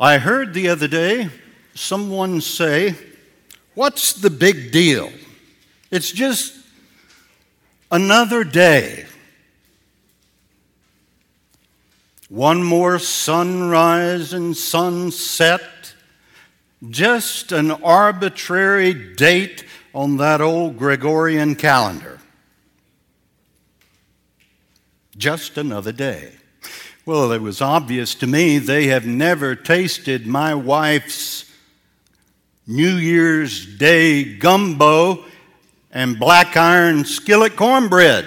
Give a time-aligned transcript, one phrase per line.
[0.00, 1.28] I heard the other day
[1.74, 2.94] someone say,
[3.74, 5.12] What's the big deal?
[5.90, 6.56] It's just
[7.90, 9.04] another day.
[12.30, 15.94] One more sunrise and sunset,
[16.88, 22.20] just an arbitrary date on that old Gregorian calendar.
[25.16, 26.39] Just another day.
[27.06, 31.50] Well, it was obvious to me they have never tasted my wife's
[32.66, 35.24] New Year's Day gumbo
[35.90, 38.26] and black iron skillet cornbread,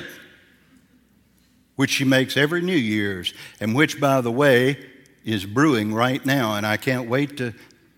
[1.75, 4.83] which she makes every New Year's, and which, by the way,
[5.23, 7.53] is brewing right now, and I can't wait to,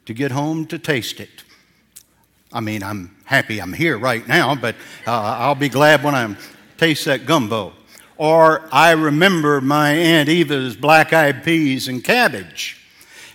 [0.07, 1.45] to get home to taste it.
[2.51, 4.75] I mean, I'm happy I'm here right now, but
[5.07, 6.35] uh, I'll be glad when I
[6.77, 7.71] taste that gumbo.
[8.17, 12.81] Or I remember my Aunt Eva's black eyed peas and cabbage.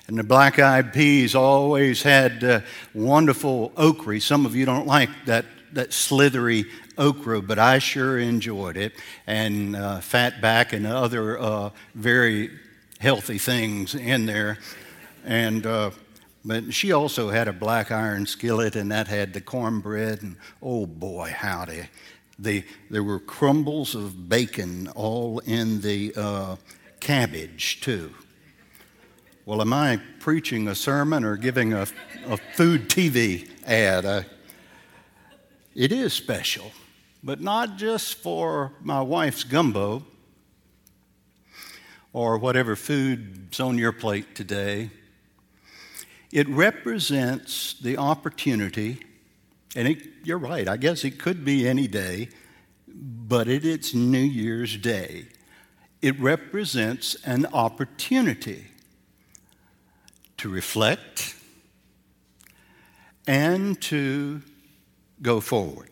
[0.06, 2.60] And the black eyed peas always had uh,
[2.94, 4.20] wonderful okra.
[4.20, 6.64] Some of you don't like that, that slithery
[6.98, 8.94] okra, but I sure enjoyed it.
[9.26, 12.50] And uh, fat back and other uh, very
[12.98, 14.58] healthy things in there.
[15.24, 15.90] And uh,
[16.44, 20.22] but she also had a black iron skillet, and that had the cornbread.
[20.22, 21.88] And oh boy, howdy!
[22.40, 26.56] The, there were crumbles of bacon all in the uh,
[26.98, 28.14] cabbage, too.
[29.44, 31.86] Well, am I preaching a sermon or giving a,
[32.26, 34.06] a food TV ad?
[34.06, 34.22] Uh,
[35.74, 36.72] it is special,
[37.22, 40.02] but not just for my wife's gumbo
[42.14, 44.90] or whatever food's on your plate today.
[46.32, 49.00] It represents the opportunity
[49.76, 52.28] and it, you're right, I guess it could be any day,
[52.88, 55.26] but it, it's New Year's Day.
[56.02, 58.66] It represents an opportunity
[60.38, 61.36] to reflect
[63.26, 64.42] and to
[65.22, 65.90] go forward.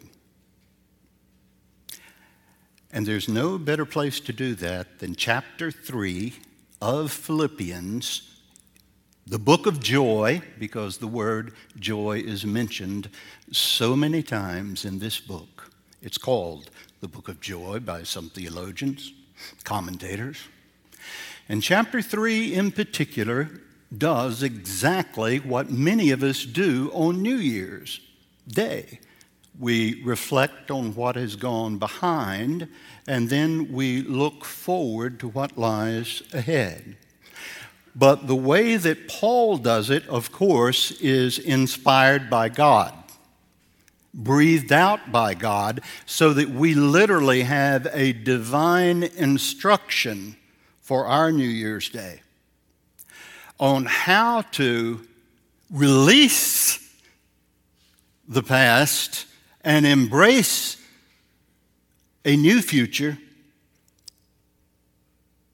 [2.90, 6.32] And there's no better place to do that than chapter 3
[6.80, 8.37] of Philippians
[9.28, 13.10] the book of joy, because the word joy is mentioned
[13.52, 15.70] so many times in this book.
[16.00, 19.12] It's called the book of joy by some theologians,
[19.64, 20.38] commentators.
[21.46, 23.50] And chapter 3 in particular
[23.96, 28.00] does exactly what many of us do on New Year's
[28.46, 29.00] Day.
[29.58, 32.68] We reflect on what has gone behind,
[33.06, 36.96] and then we look forward to what lies ahead.
[37.98, 42.94] But the way that Paul does it, of course, is inspired by God,
[44.14, 50.36] breathed out by God, so that we literally have a divine instruction
[50.80, 52.20] for our New Year's Day
[53.58, 55.00] on how to
[55.68, 56.78] release
[58.28, 59.26] the past
[59.62, 60.76] and embrace
[62.24, 63.18] a new future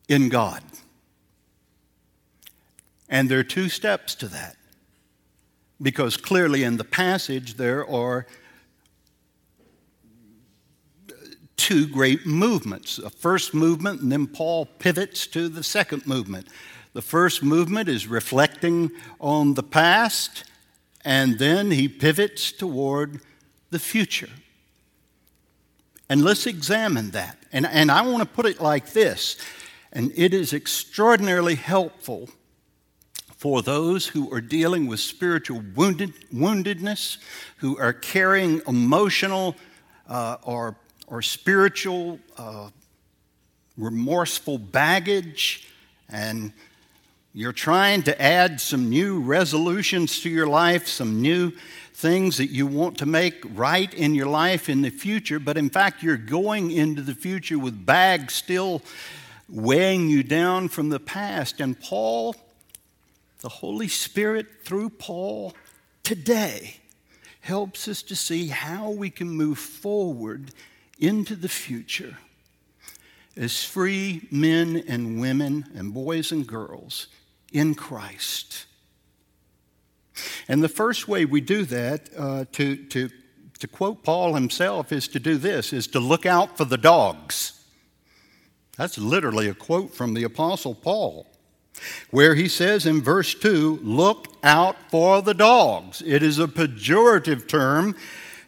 [0.09, 0.64] in God.
[3.15, 4.57] And there are two steps to that.
[5.81, 8.27] Because clearly in the passage there are
[11.57, 12.99] two great movements.
[12.99, 16.49] A first movement, and then Paul pivots to the second movement.
[16.93, 20.43] The first movement is reflecting on the past,
[21.05, 23.21] and then he pivots toward
[23.71, 24.31] the future.
[26.09, 27.39] And let's examine that.
[27.53, 29.37] And, and I want to put it like this,
[29.93, 32.29] and it is extraordinarily helpful
[33.44, 37.19] for those who are dealing with spiritual wounded, woundedness,
[37.59, 39.55] who are carrying emotional
[40.09, 40.78] uh, or,
[41.09, 42.71] or spiritual uh,
[43.77, 45.69] remorseful baggage,
[46.09, 46.54] and
[47.34, 51.53] you're trying to add some new resolutions to your life, some new
[51.93, 55.69] things that you want to make right in your life in the future, but in
[55.69, 58.81] fact, you're going into the future with bags still
[59.50, 61.60] weighing you down from the past.
[61.60, 62.34] And Paul
[63.44, 65.53] the Holy Spirit, through Paul,
[66.03, 66.77] today
[67.41, 70.51] helps us to see how we can move forward
[70.98, 72.16] into the future
[73.36, 77.09] as free men and women and boys and girls
[77.53, 78.65] in Christ.
[80.48, 83.10] And the first way we do that, uh, to, to,
[83.59, 87.63] to quote Paul himself, is to do this, is to look out for the dogs.
[88.78, 91.27] That's literally a quote from the Apostle Paul
[92.10, 96.03] where he says in verse 2 look out for the dogs.
[96.04, 97.97] It is a pejorative term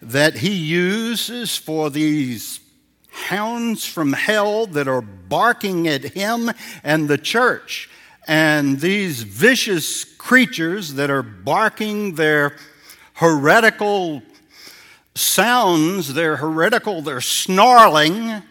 [0.03, 2.61] that he uses for these
[3.11, 6.51] hounds from hell that are barking at him
[6.85, 7.89] and the church.
[8.27, 12.57] And these vicious creatures that are barking their
[13.15, 14.23] heretical
[15.15, 18.43] sounds, they're heretical, they're snarling,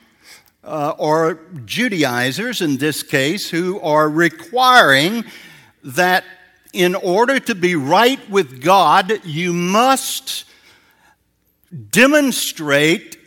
[0.65, 5.23] uh, or Judaizers in this case, who are requiring
[5.83, 6.23] that
[6.73, 10.45] in order to be right with God, you must
[11.91, 13.17] demonstrate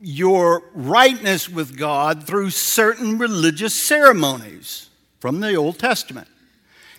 [0.00, 4.88] your rightness with God through certain religious ceremonies
[5.20, 6.28] from the Old Testament.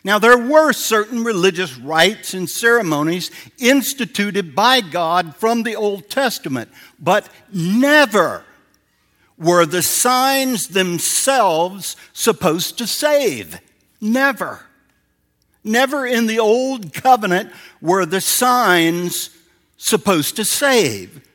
[0.03, 6.69] Now, there were certain religious rites and ceremonies instituted by God from the Old Testament,
[6.99, 8.45] but never
[9.39, 13.59] were the signs themselves supposed to save.
[14.01, 14.65] Never.
[15.63, 17.51] Never in the Old Covenant
[17.81, 19.29] were the signs
[19.77, 21.25] supposed to save.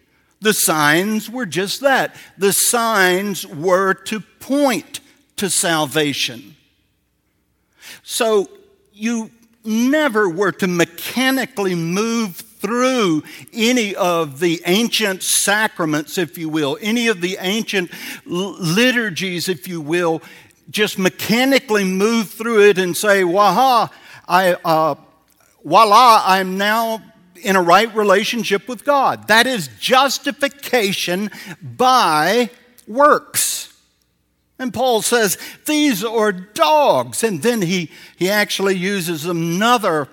[0.40, 2.14] The signs were just that.
[2.36, 5.00] The signs were to point
[5.36, 6.56] to salvation.
[8.02, 8.50] So
[8.92, 9.30] you
[9.64, 13.22] never were to mechanically move through
[13.52, 17.90] any of the ancient sacraments, if you will, any of the ancient
[18.25, 20.22] liturgies, if you will,
[20.70, 23.93] just mechanically move through it and say, Waha,
[24.26, 24.94] I, uh,
[25.62, 27.02] voila, I'm now
[27.37, 29.28] in a right relationship with God.
[29.28, 31.31] That is justification
[31.61, 32.49] by
[32.88, 33.75] works.
[34.58, 37.22] And Paul says, These are dogs.
[37.22, 40.08] And then he, he actually uses another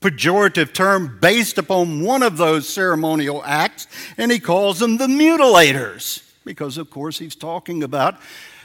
[0.00, 3.86] pejorative term based upon one of those ceremonial acts,
[4.16, 8.16] and he calls them the mutilators, because, of course, he's talking about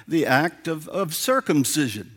[0.07, 2.11] the act of, of circumcision.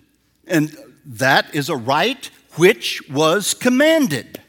[0.46, 4.40] And that is a rite which was commanded.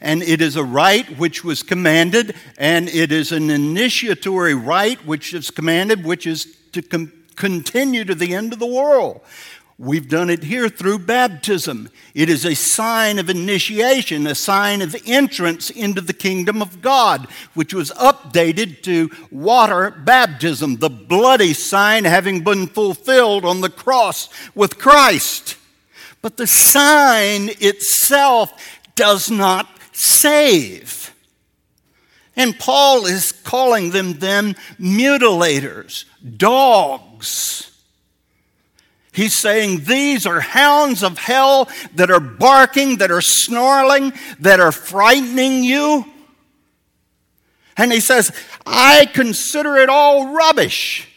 [0.00, 5.34] And it is a rite which was commanded, and it is an initiatory rite which
[5.34, 9.20] is commanded, which is to com- continue to the end of the world.
[9.82, 11.88] We've done it here through baptism.
[12.14, 17.26] It is a sign of initiation, a sign of entrance into the kingdom of God,
[17.54, 24.28] which was updated to water baptism, the bloody sign having been fulfilled on the cross
[24.54, 25.56] with Christ.
[26.20, 28.52] But the sign itself
[28.94, 31.12] does not save.
[32.36, 36.04] And Paul is calling them then mutilators,
[36.36, 37.71] dogs.
[39.12, 44.72] He's saying these are hounds of hell that are barking, that are snarling, that are
[44.72, 46.06] frightening you.
[47.76, 48.32] And he says,
[48.64, 51.08] I consider it all rubbish.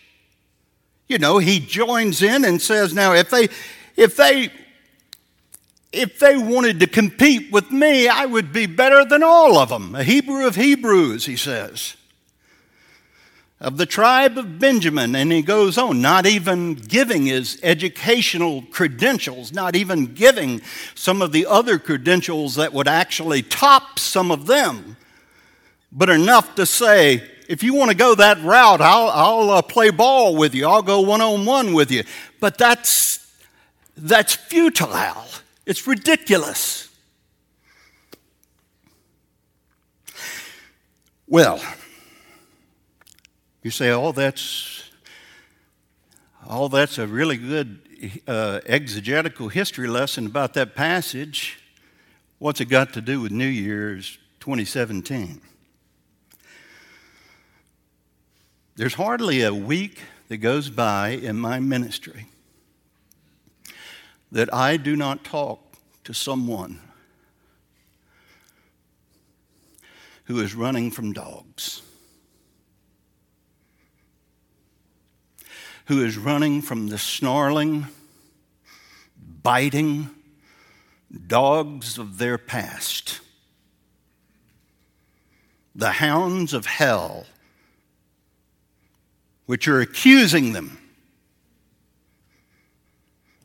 [1.07, 3.47] You know, he joins in and says, now if they
[3.95, 4.51] if they
[5.93, 9.95] if they wanted to compete with me, I would be better than all of them.
[9.95, 11.95] A Hebrew of Hebrews, he says.
[13.61, 19.53] Of the tribe of Benjamin, and he goes on, not even giving his educational credentials,
[19.53, 20.61] not even giving
[20.93, 24.97] some of the other credentials that would actually top some of them,
[25.89, 29.89] but enough to say, if you want to go that route, I'll, I'll uh, play
[29.89, 30.67] ball with you.
[30.67, 32.03] I'll go one on one with you.
[32.41, 33.25] But that's,
[33.95, 35.25] that's futile.
[35.65, 36.89] It's ridiculous.
[41.27, 41.61] Well,
[43.65, 44.91] you say, oh, that's,
[46.47, 47.79] oh, that's a really good
[48.27, 51.57] uh, exegetical history lesson about that passage.
[52.37, 55.41] What's it got to do with New Year's 2017?
[58.75, 62.27] There's hardly a week that goes by in my ministry
[64.31, 65.59] that I do not talk
[66.03, 66.81] to someone
[70.25, 71.81] who is running from dogs,
[75.85, 77.87] who is running from the snarling,
[79.43, 80.09] biting
[81.27, 83.19] dogs of their past,
[85.75, 87.25] the hounds of hell,
[89.45, 90.79] which are accusing them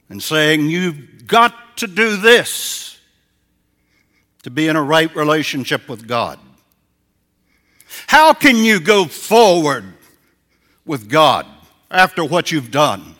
[0.09, 2.99] and saying, You've got to do this
[4.42, 6.38] to be in a right relationship with God.
[8.06, 9.85] How can you go forward
[10.87, 11.47] with God
[11.90, 13.16] after what you've done?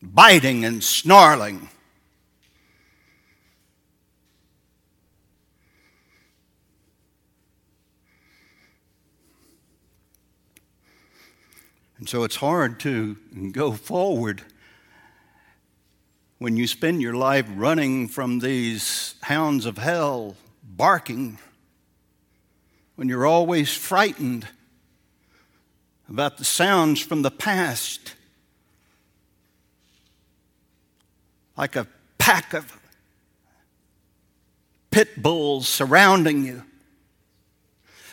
[0.00, 1.68] Biting and snarling.
[11.98, 13.16] And so it's hard to
[13.52, 14.42] go forward
[16.38, 21.38] when you spend your life running from these hounds of hell, barking,
[22.96, 24.48] when you're always frightened
[26.12, 28.14] about the sounds from the past,
[31.56, 31.86] like a
[32.18, 32.78] pack of
[34.90, 36.64] pit bulls surrounding you,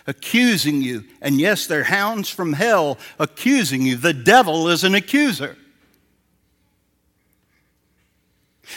[0.07, 1.03] accusing you.
[1.21, 3.97] And yes, they're hounds from hell accusing you.
[3.97, 5.57] The devil is an accuser.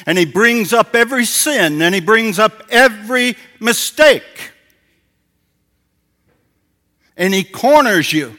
[0.05, 4.50] And he brings up every sin and he brings up every mistake.
[7.17, 8.38] And he corners you.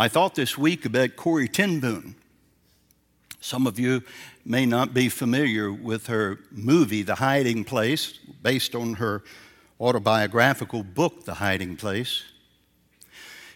[0.00, 2.16] I thought this week about Corrie ten Boom.
[3.38, 4.02] Some of you
[4.46, 9.22] may not be familiar with her movie, The Hiding Place, based on her
[9.78, 12.22] autobiographical book, The Hiding Place.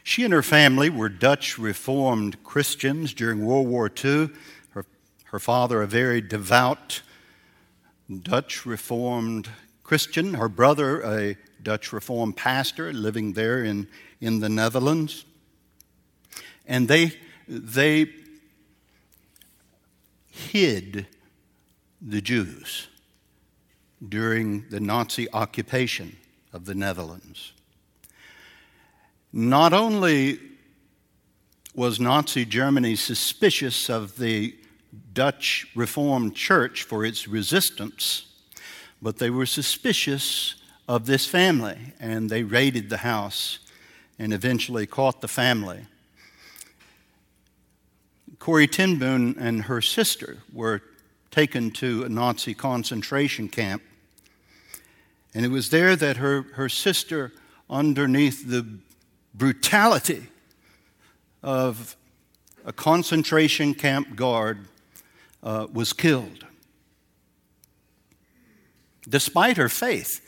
[0.03, 4.29] She and her family were Dutch Reformed Christians during World War II.
[4.73, 4.85] Her,
[5.29, 7.01] her father, a very devout
[8.23, 9.49] Dutch Reformed
[9.83, 13.89] Christian, her brother, a Dutch Reformed pastor living there in,
[14.21, 15.25] in the Netherlands.
[16.67, 17.13] And they,
[17.49, 18.07] they
[20.31, 21.07] hid
[22.01, 22.89] the Jews
[24.07, 26.17] during the Nazi occupation
[26.53, 27.53] of the Netherlands.
[29.33, 30.39] Not only
[31.75, 34.55] was Nazi Germany suspicious of the
[35.13, 38.27] Dutch Reformed Church for its resistance,
[39.03, 40.55] but they were suspicious
[40.87, 43.59] of this family, and they raided the house
[44.19, 45.87] and eventually caught the family.
[48.45, 50.83] Corrie ten Boom and her sister were
[51.31, 53.83] taken to a Nazi concentration camp.
[55.33, 57.33] And it was there that her, her sister,
[57.71, 58.67] underneath the
[59.33, 60.27] brutality
[61.43, 61.97] of
[62.67, 64.69] a concentration camp guard,
[65.43, 66.45] uh, was killed.
[69.09, 70.21] Despite her faith,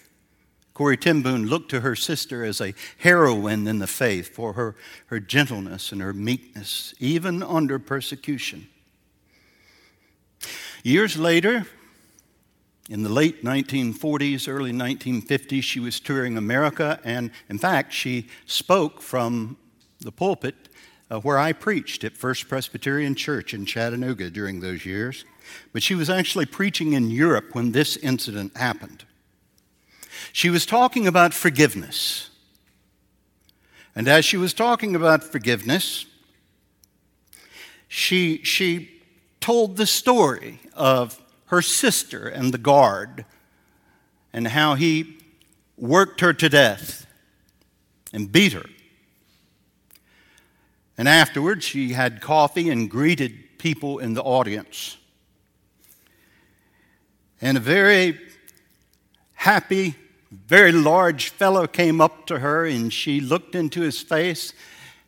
[0.76, 4.76] Corrie ten Boom looked to her sister as a heroine in the faith for her,
[5.06, 8.68] her gentleness and her meekness, even under persecution.
[10.83, 11.66] Years later,
[12.90, 19.00] in the late 1940s, early 1950s, she was touring America, and in fact, she spoke
[19.00, 19.56] from
[20.00, 20.68] the pulpit
[21.11, 25.25] uh, where I preached at First Presbyterian Church in Chattanooga during those years.
[25.73, 29.06] But she was actually preaching in Europe when this incident happened.
[30.32, 32.30] She was talking about forgiveness.
[33.94, 36.06] And as she was talking about forgiveness,
[37.88, 38.90] she, she
[39.40, 43.25] told the story of her sister and the guard
[44.32, 45.18] and how he
[45.76, 47.06] worked her to death
[48.12, 48.66] and beat her.
[50.99, 54.96] And afterwards, she had coffee and greeted people in the audience.
[57.40, 58.18] And a very
[59.35, 59.94] happy
[60.30, 64.52] very large fellow came up to her and she looked into his face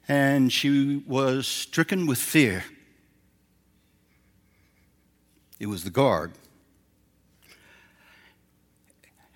[0.07, 2.65] and she was stricken with fear.
[5.59, 6.33] It was the guard.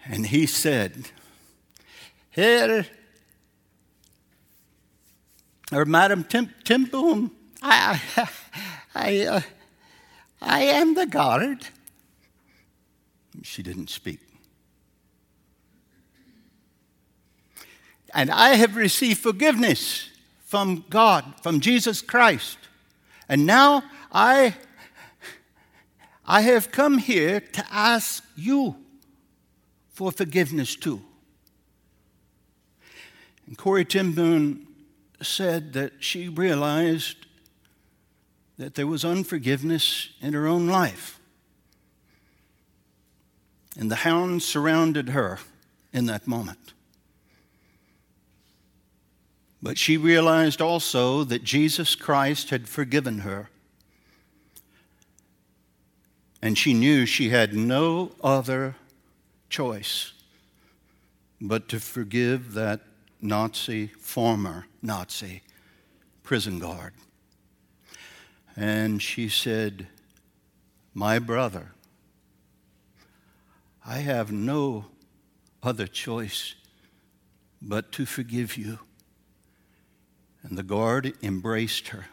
[0.05, 1.11] And he said,
[2.31, 2.87] Here,
[5.73, 8.01] or Madam ten, ten Boom, I,
[8.95, 9.41] I, uh,
[10.41, 11.67] I am the guard.
[13.43, 14.21] She didn't speak.
[18.15, 20.09] And I have received forgiveness
[20.45, 22.59] from God, from Jesus Christ.
[23.29, 24.55] And now I,
[26.27, 28.77] I have come here to ask you
[29.91, 31.01] for forgiveness too.
[33.47, 34.67] And Corrie ten Boom
[35.23, 37.17] said that she realized
[38.59, 41.19] that there was unforgiveness in her own life.
[43.79, 45.39] And the hounds surrounded her
[45.93, 46.75] in that moment.
[49.63, 53.49] But she realized also that Jesus Christ had forgiven her.
[56.43, 58.75] And she knew she had no other
[59.49, 60.13] choice
[61.41, 62.81] but to forgive that
[63.21, 65.43] Nazi, former Nazi
[66.25, 66.95] prison guard.
[68.57, 69.87] And she said,
[70.95, 71.73] My brother,
[73.87, 74.87] I have no
[75.63, 76.55] other choice
[77.61, 78.81] but to forgive you.
[80.43, 82.07] And the guard embraced her,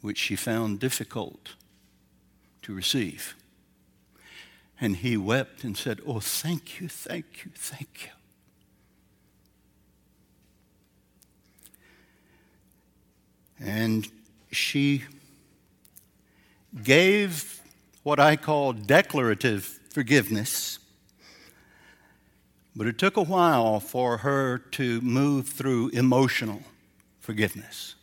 [0.00, 1.54] which she found difficult
[2.62, 3.34] to receive.
[4.80, 8.10] And he wept and said, Oh, thank you, thank you, thank you.
[13.64, 14.08] And
[14.50, 15.04] she
[16.82, 17.60] gave
[18.02, 20.78] what I call declarative forgiveness,
[22.74, 26.62] but it took a while for her to move through emotional
[27.20, 27.94] forgiveness.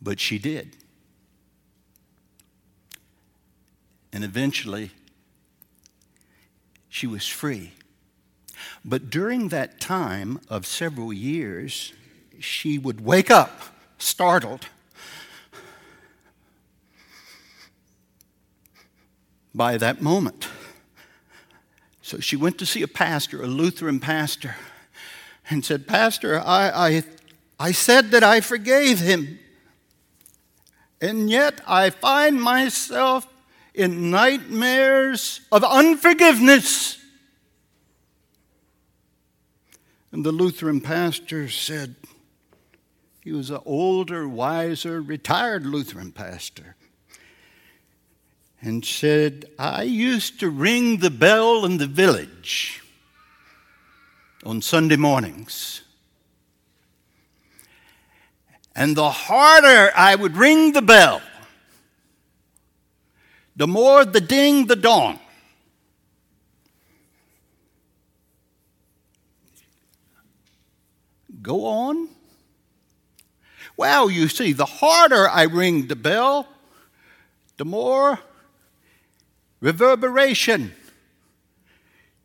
[0.00, 0.76] But she did.
[4.12, 4.92] And eventually,
[6.88, 7.72] she was free.
[8.84, 11.92] But during that time of several years,
[12.38, 13.62] she would wake up
[13.98, 14.66] startled
[19.56, 20.48] by that moment.
[22.02, 24.54] So she went to see a pastor, a Lutheran pastor,
[25.48, 27.02] and said, Pastor, I, I,
[27.58, 29.38] I said that I forgave him.
[31.00, 33.26] And yet I find myself
[33.74, 36.98] in nightmares of unforgiveness.
[40.12, 41.96] And the Lutheran pastor said,
[43.20, 46.76] he was an older, wiser, retired Lutheran pastor,
[48.66, 52.82] and said, I used to ring the bell in the village
[54.44, 55.82] on Sunday mornings.
[58.74, 61.22] And the harder I would ring the bell,
[63.54, 65.20] the more the ding the dong.
[71.40, 72.08] Go on.
[73.76, 76.48] Well, you see, the harder I ring the bell,
[77.58, 78.18] the more
[79.60, 80.74] reverberation.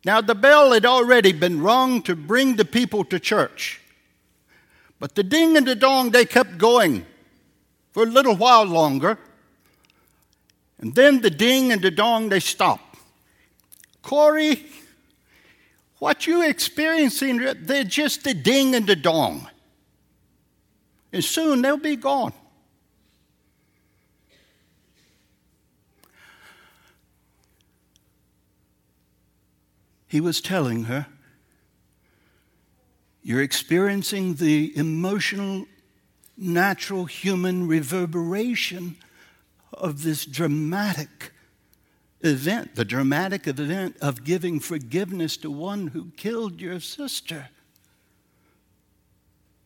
[0.04, 3.80] Now, the bell had already been rung to bring the people to church.
[4.98, 7.06] But the ding and the dong, they kept going
[7.92, 9.18] for a little while longer.
[10.78, 12.98] And then the ding and the dong, they stopped.
[14.02, 14.66] Corrie,
[15.98, 19.48] what you experiencing, they're just the ding and the dong.
[21.12, 22.32] And soon they'll be gone.
[30.12, 31.06] He was telling her
[33.22, 35.64] you're experiencing the emotional,
[36.36, 38.96] natural human reverberation
[39.72, 41.32] of this dramatic
[42.20, 47.48] event, the dramatic event of giving forgiveness to one who killed your sister.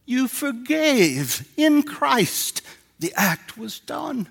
[0.04, 2.62] You forgave in Christ.
[3.00, 4.28] The act was done.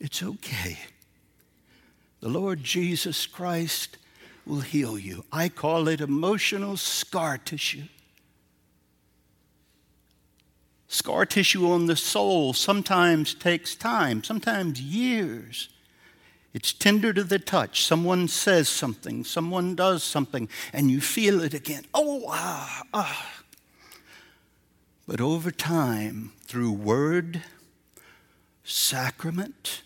[0.00, 0.78] It's okay.
[2.20, 3.96] The Lord Jesus Christ
[4.44, 5.24] will heal you.
[5.30, 7.84] I call it emotional scar tissue.
[10.88, 15.68] Scar tissue on the soul sometimes takes time, sometimes years.
[16.54, 17.84] It's tender to the touch.
[17.84, 21.84] Someone says something, someone does something, and you feel it again.
[21.92, 23.42] Oh, ah, ah.
[25.06, 27.42] But over time, through word,
[28.64, 29.82] sacrament,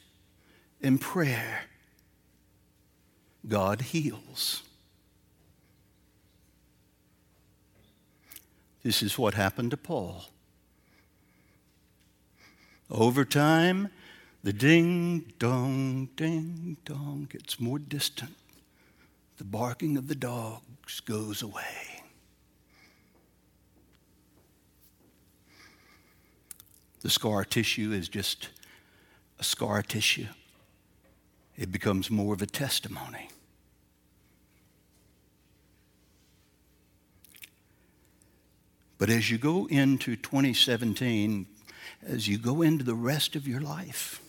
[0.81, 1.64] and prayer,
[3.46, 4.62] God heals.
[8.83, 10.24] This is what happened to Paul.
[12.90, 13.88] Over time,
[14.42, 18.35] the ding dong, ding dong gets more distant.
[19.38, 22.02] The barking of the dogs goes away.
[27.00, 28.48] The scar tissue is just
[29.38, 30.26] a scar tissue
[31.57, 33.28] it becomes more of a testimony.
[39.03, 41.47] But as you go into 2017,
[42.07, 44.23] as you go into the rest of your life,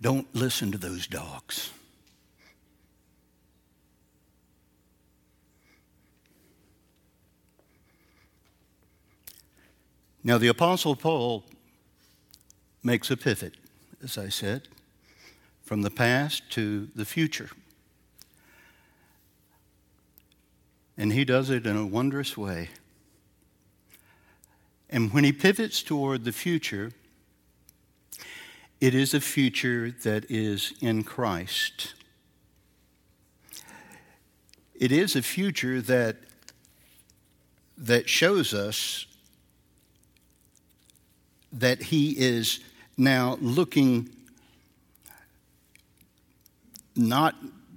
[0.00, 1.72] don't listen to those dogs.
[10.22, 11.42] Now, the Apostle Paul
[12.86, 13.54] makes a pivot,
[14.00, 14.68] as I said,
[15.64, 17.50] from the past to the future.
[20.96, 22.70] And he does it in a wondrous way.
[24.88, 26.92] And when he pivots toward the future,
[28.80, 31.94] it is a future that is in Christ.
[34.76, 36.18] It is a future that,
[37.76, 39.06] that shows us
[41.52, 42.60] that he is
[42.96, 44.10] now looking
[46.94, 47.34] not,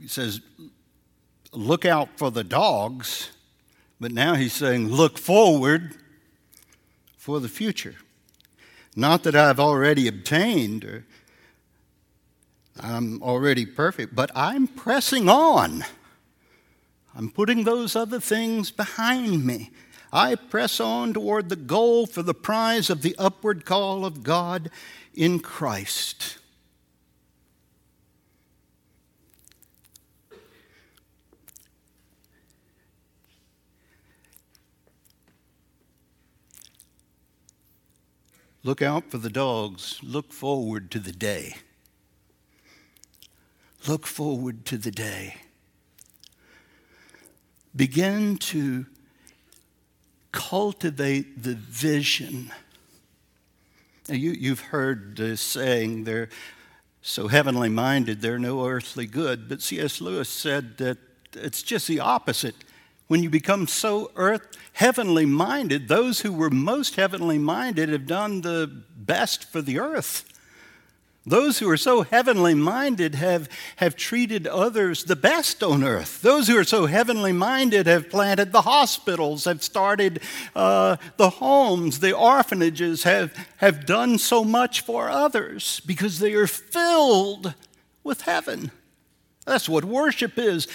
[0.08, 0.42] says,
[1.52, 3.32] look out for the dogs,
[4.00, 5.96] but now he's saying, look forward
[7.18, 7.96] for the future.
[8.96, 11.06] Not that I've already obtained or
[12.82, 15.84] I'm already perfect, but I'm pressing on.
[17.14, 19.72] I'm putting those other things behind me.
[20.12, 24.72] I press on toward the goal for the prize of the upward call of God
[25.14, 26.38] in Christ.
[38.64, 40.00] Look out for the dogs.
[40.04, 41.56] Look forward to the day.
[43.88, 45.38] Look forward to the day.
[47.76, 48.88] Begin to
[50.32, 52.52] cultivate the vision.
[54.08, 56.30] Now you, you've heard the saying, they're
[57.02, 59.48] so heavenly minded, they're no earthly good.
[59.48, 60.02] But C.S.
[60.02, 60.98] Lewis said that
[61.34, 62.56] it's just the opposite.
[63.08, 68.42] When you become so earth heavenly minded, those who were most heavenly minded have done
[68.42, 70.29] the best for the earth.
[71.26, 76.22] Those who are so heavenly minded have, have treated others the best on earth.
[76.22, 80.22] Those who are so heavenly minded have planted the hospitals, have started
[80.56, 86.48] uh, the homes, the orphanages, have, have done so much for others because they are
[86.48, 87.54] filled
[88.04, 88.72] with heaven.
[89.46, 90.68] That's what worship is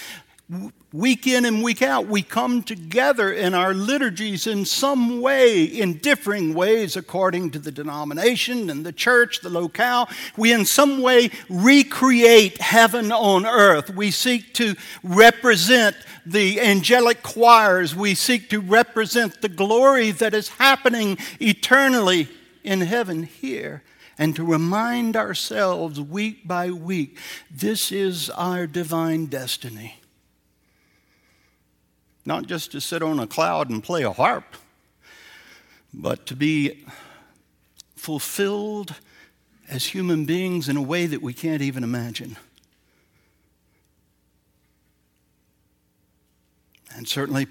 [0.93, 5.97] week in and week out, we come together in our liturgies in some way, in
[5.97, 10.07] differing ways according to the denomination and the church, the locale.
[10.37, 13.89] We in some way recreate heaven on earth.
[13.89, 17.95] We seek to represent the angelic choirs.
[17.95, 22.27] We seek to represent the glory that is happening eternally
[22.63, 23.83] in heaven here
[24.17, 27.17] and to remind ourselves week by week
[27.51, 29.99] this is our divine destiny
[32.25, 34.55] not just to sit on a cloud and play a harp,
[35.93, 36.83] but to be
[37.95, 38.95] fulfilled
[39.69, 42.35] as human beings in a way that we can't even imagine.
[46.95, 47.47] And certainly,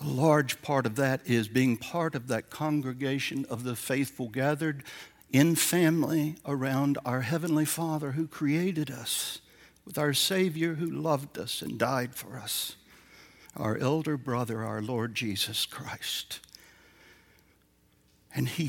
[0.00, 4.82] a large part of that is being part of that congregation of the faithful gathered
[5.30, 9.40] in family around our Heavenly Father who created us,
[9.84, 12.76] with our Savior who loved us and died for us
[13.62, 16.40] our elder brother, our Lord Jesus Christ.
[18.34, 18.68] And he,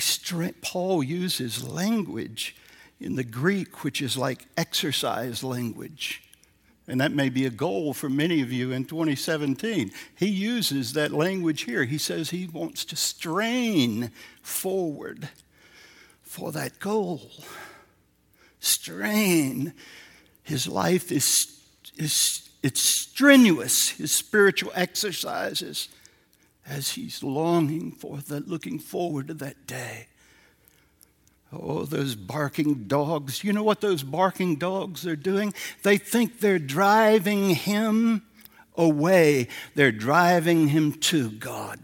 [0.61, 2.55] Paul uses language
[2.99, 6.21] in the Greek, which is like exercise language.
[6.87, 9.91] And that may be a goal for many of you in 2017.
[10.15, 11.85] He uses that language here.
[11.85, 14.11] He says he wants to strain
[14.43, 15.29] forward
[16.21, 17.31] for that goal.
[18.59, 19.73] Strain.
[20.43, 21.63] His life is,
[21.95, 25.89] is it's strenuous, his spiritual exercises,
[26.65, 30.07] as he's longing for that, looking forward to that day.
[31.51, 33.43] Oh, those barking dogs.
[33.43, 35.53] You know what those barking dogs are doing?
[35.83, 38.23] They think they're driving him
[38.75, 41.79] away, they're driving him to God.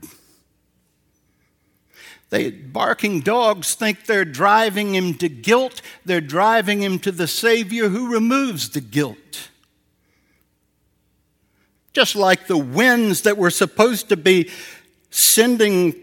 [2.29, 7.89] They barking dogs think they're driving him to guilt, they're driving him to the Savior
[7.89, 9.49] who removes the guilt.
[11.93, 14.49] Just like the winds that were supposed to be
[15.09, 15.95] sending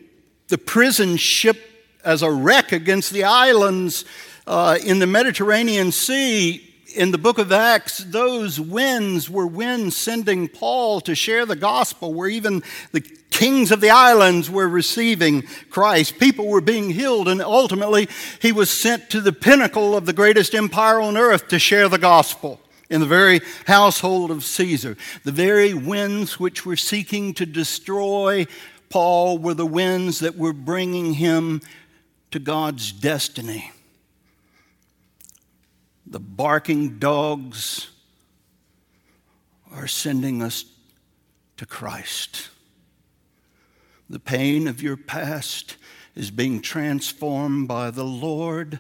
[0.49, 1.59] the prison ship
[2.05, 4.05] as a wreck against the islands
[4.47, 6.63] uh, in the Mediterranean Sea.
[6.95, 12.15] In the book of Acts, those winds were winds sending Paul to share the gospel,
[12.15, 16.19] where even the kings of the islands were receiving Christ.
[16.19, 18.09] People were being healed, and ultimately,
[18.41, 21.99] he was sent to the pinnacle of the greatest empire on earth to share the
[21.99, 24.97] gospel in the very household of Caesar.
[25.25, 28.47] The very winds which were seeking to destroy
[28.89, 31.61] Paul were the winds that were bringing him
[32.31, 33.73] to God's destiny.
[36.07, 37.89] The barking dogs
[39.73, 40.65] are sending us
[41.57, 42.51] to Christ.
[44.09, 45.77] The pain of your past
[46.15, 48.79] is being transformed by the Lord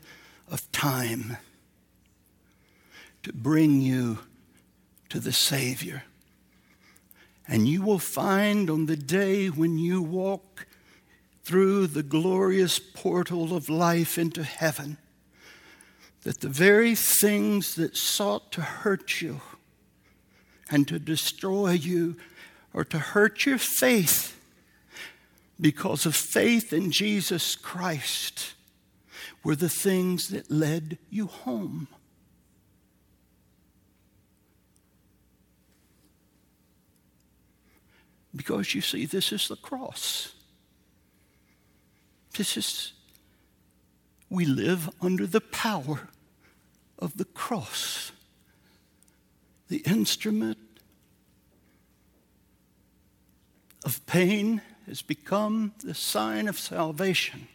[0.48, 1.36] of time
[3.26, 4.20] to bring you
[5.08, 6.04] to the Savior.
[7.48, 10.64] And you will find on the day when you walk
[11.42, 14.98] through the glorious portal of life into heaven
[16.22, 19.40] that the very things that sought to hurt you
[20.70, 22.14] and to destroy you
[22.72, 24.40] or to hurt your faith
[25.60, 28.54] because of faith in Jesus Christ
[29.42, 31.88] were the things that led you home.
[38.36, 40.34] Because you see, this is the cross.
[42.36, 42.92] This is,
[44.28, 46.08] we live under the power
[46.98, 48.12] of the cross.
[49.68, 50.58] the instrument
[53.84, 57.48] of pain has become the sign of salvation.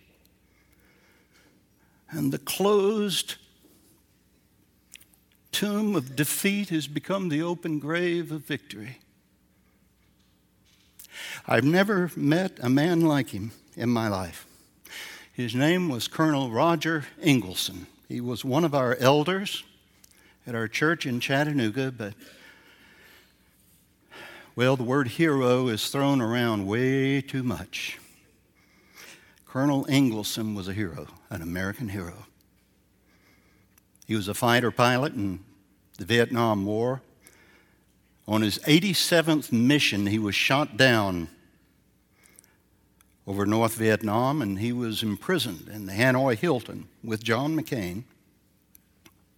[2.09, 3.35] And the closed
[5.51, 8.99] tomb of defeat has become the open grave of victory.
[11.47, 14.45] I've never met a man like him in my life.
[15.33, 17.85] His name was Colonel Roger Ingvalson.
[18.07, 19.63] He was one of our elders
[20.45, 22.13] at our church in Chattanooga, but
[24.55, 27.97] well, the word hero is thrown around way too much.
[29.47, 32.25] Colonel Ingvalson was a hero, an American hero.
[34.05, 35.39] He was a fighter pilot in
[35.97, 37.01] the Vietnam War.
[38.27, 41.27] On his 87th mission, he was shot down
[43.27, 48.03] over North Vietnam and he was imprisoned in the Hanoi Hilton with John McCain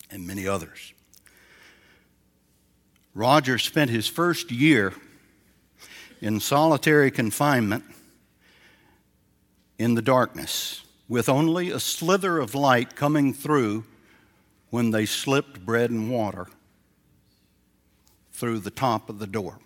[0.09, 0.93] and many others.
[3.13, 4.93] Roger spent his first year
[6.21, 7.83] in solitary confinement
[9.77, 13.83] in the darkness with only a slither of light coming through
[14.69, 16.47] when they slipped bread and water
[18.33, 19.59] through the top of the door.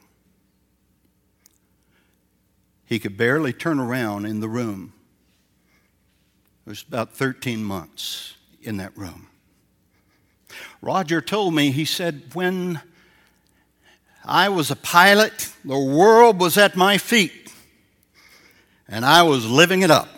[2.85, 4.93] He could barely turn around in the room.
[6.65, 9.27] It was about 13 months in that room.
[10.81, 12.81] Roger told me, he said, when
[14.23, 17.51] I was a pilot, the world was at my feet,
[18.87, 20.09] and I was living it up.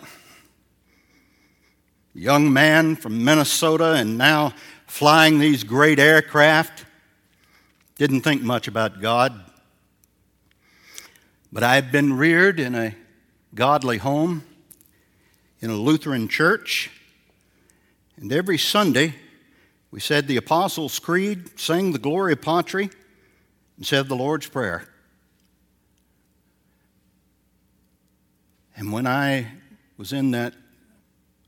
[2.14, 4.52] Young man from Minnesota and now
[4.86, 6.84] flying these great aircraft.
[8.00, 9.44] Didn't think much about God.
[11.52, 12.96] But I had been reared in a
[13.54, 14.42] godly home,
[15.60, 16.90] in a Lutheran church,
[18.16, 19.16] and every Sunday
[19.90, 22.88] we said the Apostles' Creed, sang the Gloria Patri,
[23.76, 24.88] and said the Lord's Prayer.
[28.74, 29.46] And when I
[29.98, 30.54] was in that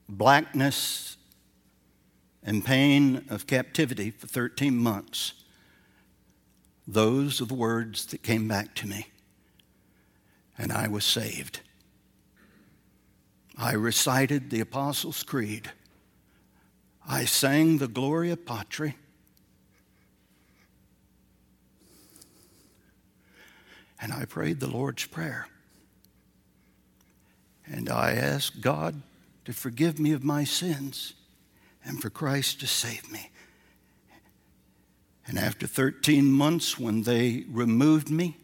[0.06, 1.16] blackness
[2.42, 5.32] and pain of captivity for 13 months,
[6.86, 9.06] those are the words that came back to me.
[10.58, 11.60] And I was saved.
[13.56, 15.70] I recited the Apostles' Creed.
[17.08, 18.96] I sang the Gloria Patri.
[24.00, 25.46] And I prayed the Lord's Prayer.
[27.66, 29.02] And I asked God
[29.44, 31.14] to forgive me of my sins
[31.84, 33.30] and for Christ to save me.
[35.26, 38.36] And after 13 months, when they removed me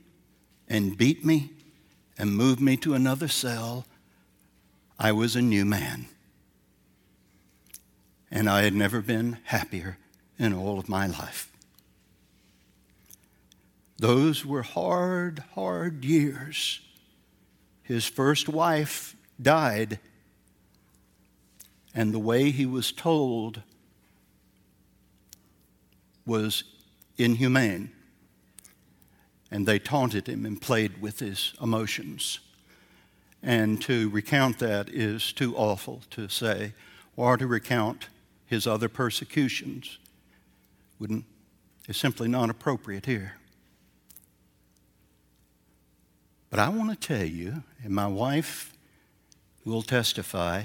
[0.68, 1.50] and beat me
[2.16, 3.86] and moved me to another cell,
[4.98, 6.06] I was a new man.
[8.30, 9.98] And I had never been happier
[10.38, 11.50] in all of my life.
[13.98, 16.80] Those were hard, hard years.
[17.82, 19.98] His first wife died,
[21.94, 23.62] and the way he was told
[26.28, 26.62] was
[27.16, 27.90] inhumane.
[29.50, 32.38] And they taunted him and played with his emotions.
[33.42, 36.74] And to recount that is too awful to say,
[37.16, 38.08] or to recount
[38.46, 39.98] his other persecutions
[40.98, 41.24] wouldn't
[41.88, 43.36] is simply not appropriate here.
[46.50, 48.74] But I want to tell you, and my wife
[49.64, 50.64] will testify,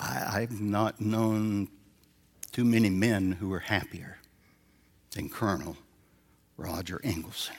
[0.00, 1.68] I, have not known
[2.50, 4.18] too many men who are happier
[5.12, 5.76] than Colonel
[6.56, 7.56] Roger Ingvalson.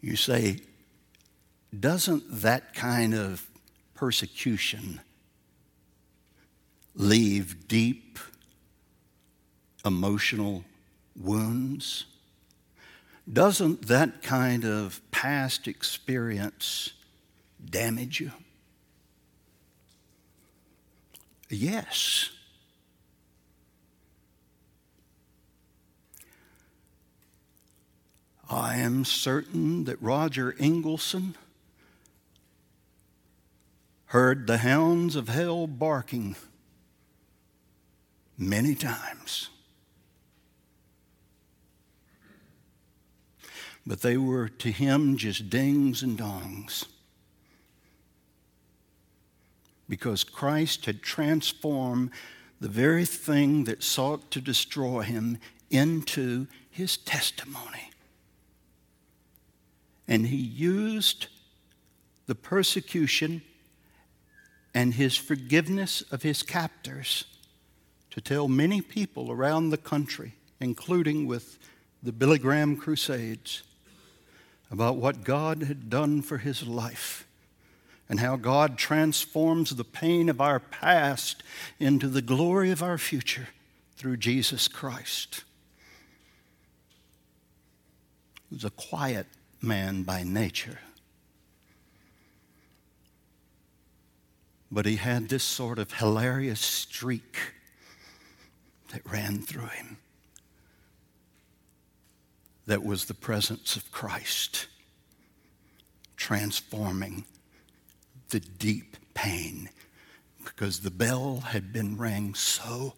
[0.00, 0.58] You say,
[1.78, 3.46] doesn't that kind of
[3.94, 5.00] persecution
[6.94, 8.18] leave deep
[9.84, 10.64] emotional
[11.16, 12.06] wounds?
[13.30, 16.92] Doesn't that kind of past experience
[17.64, 18.32] damage you?
[21.48, 22.30] Yes.
[28.50, 31.34] I am certain that Roger Ingvalson
[34.06, 36.34] heard the hounds of hell barking
[38.36, 39.50] many times.
[43.86, 46.86] But they were to him just dings and dongs.
[49.88, 52.10] Because Christ had transformed
[52.60, 55.38] the very thing that sought to destroy him
[55.70, 57.89] into his testimony.
[60.10, 61.28] And he used
[62.26, 63.40] the persecution
[64.74, 67.24] and his forgiveness of his captors
[68.10, 71.58] to tell many people around the country including with
[72.02, 73.62] the Billy Graham Crusades,
[74.70, 77.26] about what God had done for his life
[78.08, 81.42] and how God transforms the pain of our past
[81.80, 83.48] into the glory of our future
[83.96, 85.42] through Jesus Christ.
[88.48, 89.26] He was a quiet
[89.62, 90.78] man by nature.
[94.70, 97.36] But he had this sort of hilarious streak
[98.92, 99.98] that ran through him
[102.66, 104.68] that was the presence of Christ
[106.16, 107.24] transforming
[108.28, 109.70] the deep pain
[110.44, 112.94] because the bell had been rang so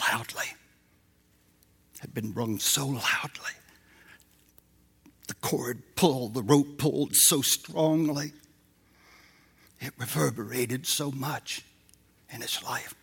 [0.00, 0.54] loudly,
[2.00, 3.52] had been rung so loudly.
[5.26, 8.32] The cord pulled, the rope pulled so strongly.
[9.80, 11.64] It reverberated so much
[12.32, 12.94] in his life.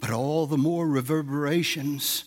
[0.00, 2.24] But all the more reverberations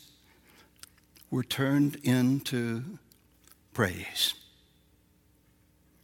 [1.29, 2.83] were turned into
[3.73, 4.33] praise.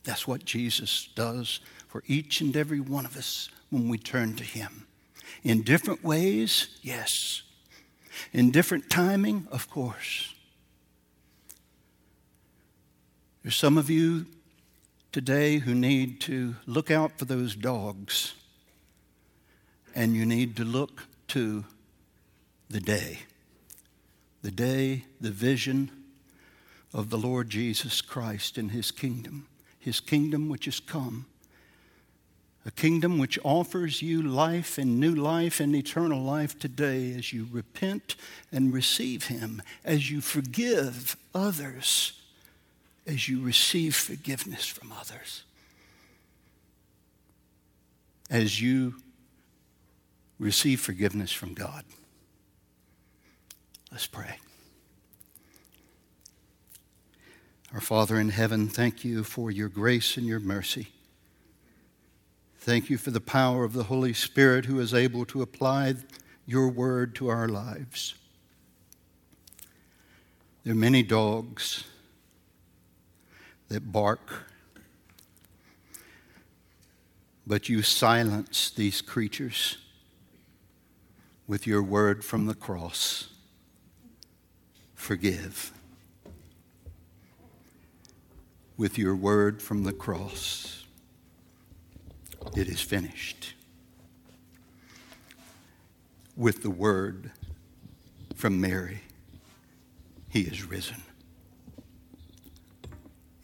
[0.04, 4.44] That's what Jesus does for each and every one of us when we turn to
[4.44, 4.88] Him.
[5.44, 7.42] In different ways, yes.
[8.32, 10.34] In different timing, of course.
[13.48, 14.26] There's some of you
[15.14, 18.34] today who need to look out for those dogs,
[19.96, 21.64] and you need to look to
[22.70, 23.20] the day
[24.42, 25.90] the day, the vision
[26.94, 29.48] of the Lord Jesus Christ and his kingdom,
[29.80, 31.26] his kingdom which has come.
[32.66, 37.48] A kingdom which offers you life and new life and eternal life today as you
[37.50, 38.18] repent
[38.52, 42.12] and receive Him, as you forgive others,
[43.08, 45.43] as you receive forgiveness from others,
[48.30, 48.96] as you
[50.38, 51.86] receive forgiveness from God.
[53.91, 54.38] Let's pray.
[57.74, 60.88] Our Father in heaven, thank you for your grace and your mercy.
[62.60, 65.96] Thank you for the power of the Holy Spirit who is able to apply
[66.46, 68.15] your word to our lives.
[70.65, 71.86] There are many dogs
[73.69, 74.51] that bark,
[77.45, 79.77] but you silence these creatures
[81.47, 83.30] with your word from the cross
[84.95, 85.71] forgive
[88.77, 90.86] with your word from the cross.
[92.56, 93.56] It is finished.
[96.36, 97.32] With the word
[98.36, 99.01] from Mary,
[100.30, 101.01] he is risen.